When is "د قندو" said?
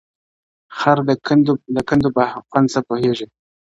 1.07-2.09